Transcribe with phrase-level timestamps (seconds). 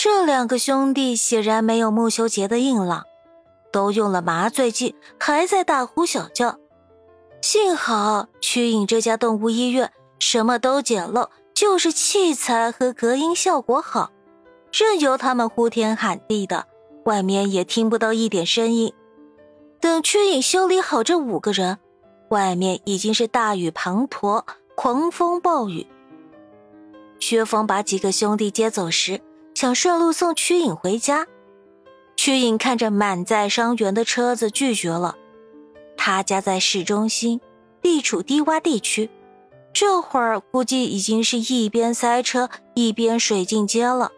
[0.00, 3.02] 这两个兄弟显然没有穆修杰的硬朗，
[3.72, 6.56] 都用了麻醉剂，还在大呼小叫。
[7.42, 9.90] 幸好曲颖这家动物医院
[10.20, 14.12] 什么都简陋，就是器材和隔音效果好，
[14.72, 16.68] 任由他们呼天喊地的，
[17.04, 18.92] 外面也听不到一点声音。
[19.80, 21.76] 等曲颖修理好这五个人，
[22.28, 24.44] 外面已经是大雨滂沱，
[24.76, 25.88] 狂风暴雨。
[27.18, 29.20] 薛峰把几个兄弟接走时，
[29.58, 31.26] 想顺路送曲颖回家。
[32.14, 35.16] 曲颖看着满载伤员的车子，拒绝了。
[35.96, 37.40] 他家在市中心，
[37.82, 39.10] 地处低洼地区，
[39.72, 44.12] 这会儿估计已经是一边塞车一边水进街了。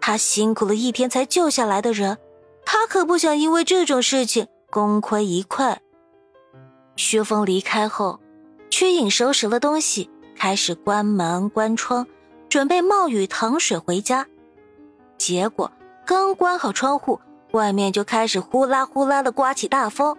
[0.00, 2.18] 他辛苦了一天才救下来的人，
[2.66, 5.76] 他可不想因为这种事情功亏一篑。
[6.96, 8.18] 薛峰离开后，
[8.70, 12.04] 曲颖收拾了东西，开始关门关窗。
[12.48, 14.26] 准备冒雨淌水回家，
[15.18, 15.70] 结果
[16.04, 17.20] 刚关好窗户，
[17.52, 20.16] 外面就开始呼啦呼啦的刮起大风。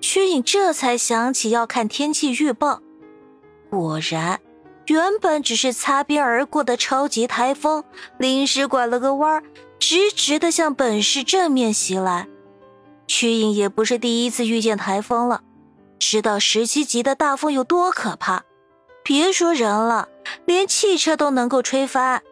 [0.00, 2.80] 曲颖这才想起要看天气预报，
[3.68, 4.40] 果然，
[4.86, 7.84] 原本只是擦边而过的超级台风，
[8.16, 9.42] 临时拐了个弯，
[9.78, 12.28] 直直的向本市正面袭来。
[13.06, 15.42] 曲颖也不是第一次遇见台风了，
[15.98, 18.44] 知道十七级的大风有多可怕。
[19.02, 20.08] 别说人了，
[20.44, 22.22] 连汽车都能够吹翻。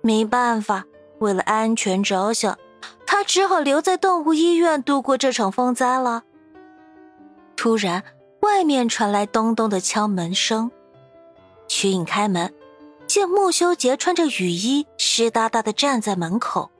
[0.00, 0.84] 没办法，
[1.20, 2.58] 为了安全着想，
[3.06, 6.22] 他只好留在动物医院度过这场风灾了。
[7.56, 8.02] 突然，
[8.40, 10.70] 外面传来咚咚的敲门声。
[11.66, 12.54] 曲颖开门，
[13.06, 16.70] 见穆修杰穿着雨衣，湿哒哒的站在门口。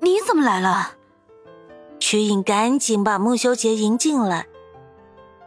[0.00, 0.92] 你怎么来了？
[1.98, 4.46] 曲颖赶紧把穆修杰迎进来。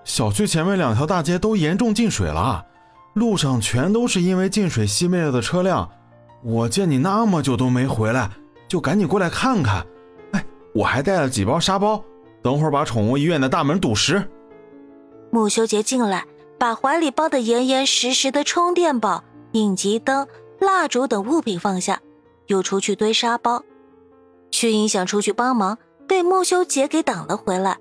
[0.03, 2.65] 小区前面两条大街都严重进水了，
[3.13, 5.91] 路上全都是因为进水熄灭了的车辆。
[6.43, 8.29] 我见你那么久都没回来，
[8.67, 9.85] 就赶紧过来看看。
[10.31, 12.03] 哎，我还带了几包沙包，
[12.41, 14.23] 等会儿把宠物医院的大门堵实。
[15.31, 16.25] 穆修杰进来，
[16.57, 20.27] 把怀里包的严严实实的充电宝、应急灯、
[20.59, 21.99] 蜡烛等物品放下，
[22.45, 23.63] 又出去堆沙包。
[24.49, 25.77] 曲颖想出去帮忙，
[26.07, 27.77] 被穆修杰给挡了回来。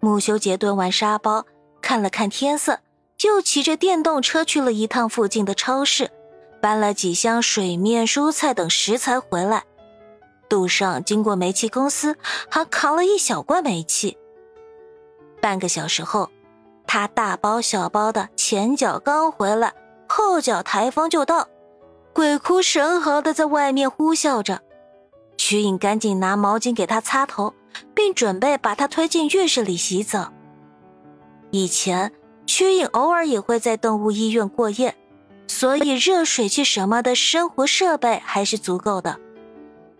[0.00, 1.46] 穆修杰蹲完沙包，
[1.80, 2.80] 看了看天色，
[3.22, 6.10] 又骑着电动车去了一趟附近的超市，
[6.64, 9.64] 搬了几箱水面、蔬菜等食材回来。
[10.48, 12.16] 路上经过煤气公司，
[12.48, 14.16] 还扛了一小罐煤气。
[15.42, 16.30] 半个小时后，
[16.86, 19.74] 他大包小包的前脚刚回来，
[20.08, 21.46] 后脚台风就到，
[22.14, 24.62] 鬼哭神嚎的在外面呼啸着。
[25.36, 27.52] 曲颖赶紧拿毛巾给他擦头。
[27.92, 30.32] 并准备把他推进浴室里洗澡。
[31.50, 32.12] 以前
[32.46, 34.94] 曲颖偶尔也会在动物医院过夜，
[35.54, 39.20] 所以热水器什么的生活设备还是足够的。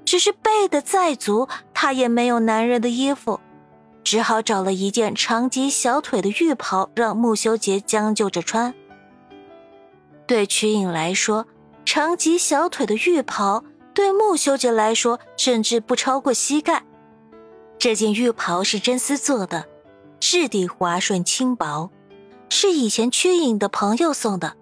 [0.05, 3.39] 只是备的再足，他也没有男人的衣服，
[4.03, 8.75] 只好找了一件长及小腿的浴袍让穆修杰将就着穿。
[10.27, 11.47] 对曲颖来说，
[11.85, 13.63] 长及小腿的浴袍
[13.95, 16.83] 对穆修杰来说甚至不超过膝盖。
[17.79, 19.67] 这件浴袍是真丝做的，
[20.19, 21.93] 质地滑顺轻薄，
[22.51, 24.57] 是以前曲颖的朋友送的。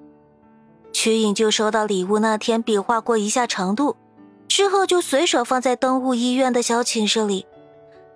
[0.92, 3.96] 曲颖就收到礼物那天比划过一下长度，
[4.46, 7.46] 之后就随手放在动物医院的小寝室里。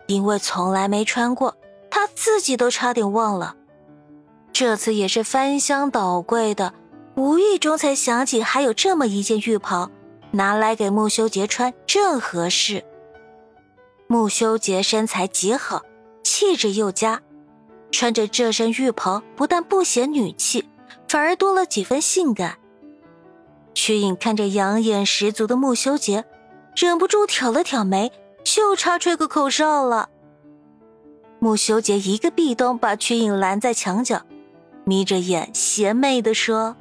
[0.06, 1.56] 因为从来没穿过，
[1.91, 3.56] 他自己都差点忘了。
[4.53, 6.72] 这次也是翻箱倒柜的，
[7.16, 9.90] 无意中才想起还有这么一件浴袍，
[10.31, 12.84] 拿来给穆修杰穿正合适。
[14.06, 15.82] 穆修杰身材极好，
[16.23, 17.20] 气质又佳，
[17.90, 20.64] 穿着这身浴袍不但不显女气，
[21.08, 22.56] 反而多了几分性感。
[23.76, 26.25] 曲颖看着养眼十足的穆修杰，
[26.75, 28.11] 忍不住挑了挑眉，
[28.43, 30.08] 就差吹个口哨了。
[31.38, 34.23] 穆修杰一个壁咚把曲颖拦在墙角，
[34.84, 36.75] 眯着眼邪魅地说：“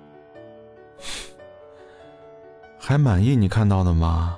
[2.80, 4.38] 还满意你看到的吗？”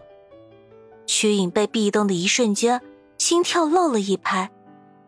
[1.05, 2.81] 曲颖被壁咚的一瞬间，
[3.19, 4.49] 心跳漏了一拍，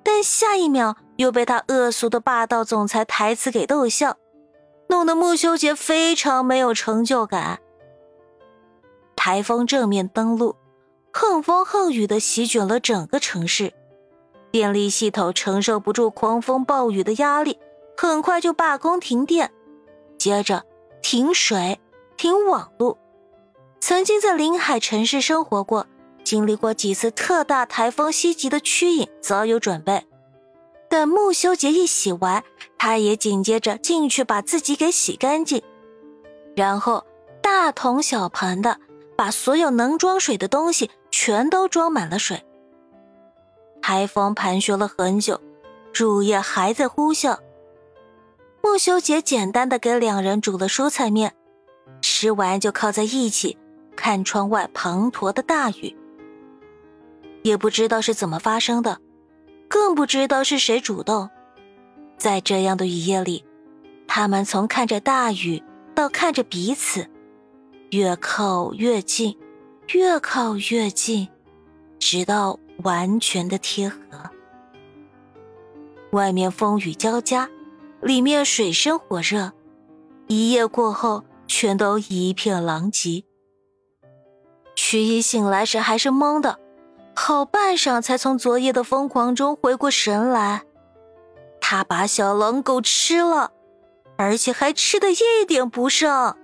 [0.04, 4.18] 但下一秒又被他恶俗的霸道总裁台词给逗笑，
[4.89, 7.59] 弄得穆修杰非常没有成就感。
[9.15, 10.56] 台风正面登陆，
[11.13, 13.71] 横风横雨的席卷了整个城市，
[14.51, 17.59] 电力系统承受不住狂风暴雨的压力，
[17.95, 19.51] 很快就罢工停电，
[20.18, 20.63] 接着
[21.01, 21.80] 停水、
[22.18, 22.97] 停网络。
[23.80, 25.86] 曾经在临海城市生活过、
[26.24, 30.06] 经历过几次特大台风袭击的曲颖早有准备。
[30.89, 32.44] 等木修杰一洗完，
[32.77, 35.62] 他也紧接着进去把自己给洗干净，
[36.56, 37.06] 然后
[37.41, 38.80] 大桶小盆的
[39.15, 42.44] 把所有能装水的东西全都装满了水。
[43.81, 45.39] 台风盘旋了很久，
[45.94, 47.38] 入夜还在呼啸。
[48.62, 51.33] 木修杰简单的给两人煮了蔬菜面，
[52.01, 53.57] 吃完就靠在一起
[53.95, 55.95] 看窗外滂沱的大雨，
[57.44, 59.00] 也不知道是怎么发生的。
[59.69, 61.30] 更不知道是谁主动，
[62.18, 63.45] 在这样的雨夜里，
[64.07, 65.63] 他们从看着大雨
[65.94, 67.07] 到看着彼此，
[67.92, 69.38] 越靠越近，
[69.94, 71.30] 越靠越近，
[72.00, 73.98] 直到完全的贴合。
[76.12, 77.48] 外面风雨交加，
[78.01, 79.51] 里面水深火热，
[80.25, 83.24] 一夜过后，全都一片狼藉。
[84.75, 86.60] 曲一醒来时还是懵的。
[87.30, 90.64] 好半晌，才从昨夜的疯狂中回过神来。
[91.62, 93.52] 他把小狼狗吃了，
[94.18, 96.36] 而且还吃的一点不剩。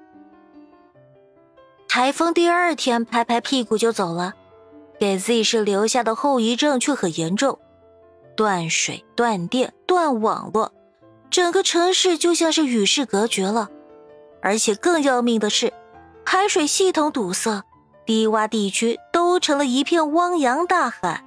[1.87, 4.35] 台风第二天拍拍屁股就走了，
[4.99, 7.57] 给 Z 市留下的后遗症却很严重：
[8.37, 10.71] 断水、断电、断网络，
[11.31, 13.71] 整个城市就像是与世隔绝了。
[14.39, 15.73] 而且更要命的是，
[16.23, 17.63] 排水系统堵塞。
[18.05, 21.25] 低洼地区都成了一片汪洋大海，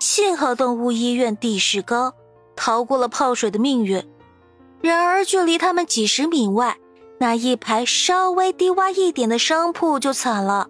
[0.00, 2.14] 幸好动物医院地势高，
[2.56, 4.04] 逃过了泡水的命运。
[4.80, 6.76] 然而，距离他们几十米外，
[7.18, 10.68] 那一排稍微低洼一点的商铺就惨了，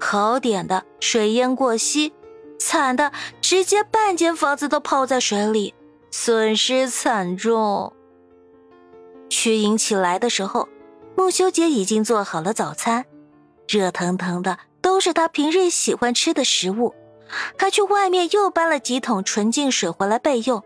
[0.00, 2.14] 好点的水淹过膝，
[2.58, 3.12] 惨的
[3.42, 5.74] 直接半间房子都泡在水里，
[6.10, 7.92] 损失惨重。
[9.28, 10.66] 屈颖起来的时候，
[11.14, 13.04] 孟修杰已经做好了早餐。
[13.68, 16.94] 热腾腾的都是他平日喜欢吃的食物，
[17.58, 20.62] 还去外面又搬了几桶纯净水回来备用，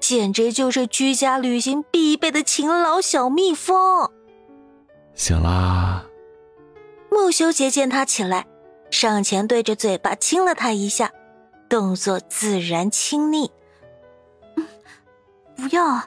[0.00, 4.10] 简直就是居家旅行必备的勤劳小蜜蜂。
[5.14, 6.04] 醒啦！
[7.10, 8.46] 穆修杰见他起来，
[8.90, 11.12] 上前对着嘴巴亲了他一下，
[11.68, 13.52] 动作自然亲昵。
[15.56, 16.02] 不要，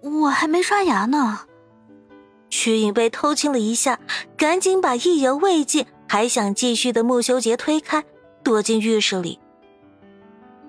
[0.00, 1.40] 我还没刷牙呢。
[2.50, 3.98] 曲颖被偷亲了一下，
[4.36, 8.04] 赶紧把意犹未尽还想继续的穆修杰推开，
[8.42, 9.38] 躲进浴室里。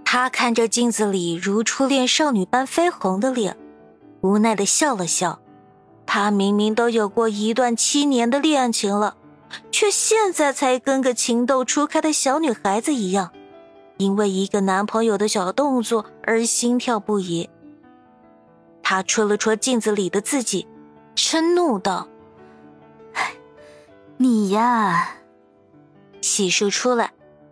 [0.03, 3.55] 他看着镜子里如初恋少女般绯红的脸，
[4.21, 5.39] 无奈的笑了笑。
[6.05, 9.15] 他明明都有过一段七年的恋情了，
[9.71, 13.31] 却现在才跟个情窦初开的小女孩子一样，
[13.97, 17.47] 因为一个男朋友的小动作而心跳不已。
[18.81, 20.67] 他戳了戳镜子里的自己。
[21.19, 22.07] 嗔怒道
[24.15, 25.15] ：“你呀！”
[26.21, 27.11] 洗漱出来，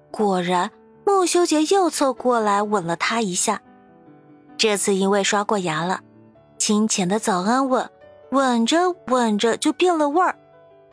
[0.10, 0.72] 果然
[1.06, 3.62] 穆修杰又凑过来吻了他一下。
[4.56, 6.00] 这次因为刷过牙了，
[6.58, 7.90] 清浅的早安吻，
[8.31, 10.40] 吻着吻着就变了味儿，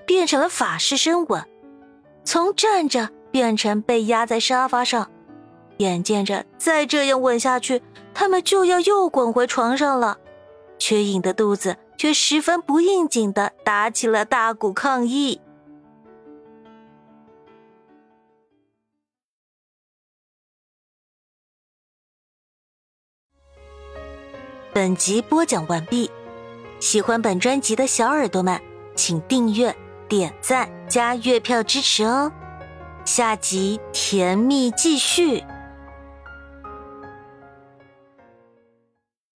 [0.04, 1.44] 变成了法式深吻。
[2.24, 5.08] 从站着变成被压在沙发上，
[5.76, 7.80] 眼见着再这样吻下去，
[8.12, 10.18] 他们就要又滚回床上了。
[10.76, 11.76] 缺影的肚子。
[12.04, 15.40] 却十分不应景的打起了大鼓抗议。
[24.74, 26.10] 本集播讲完毕，
[26.78, 28.60] 喜欢本专辑的小耳朵们，
[28.94, 29.74] 请订阅、
[30.06, 32.30] 点赞、加月票支持哦！
[33.06, 35.42] 下集甜蜜继续。